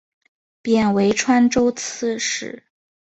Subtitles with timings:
[0.63, 2.63] 贬为川州刺史。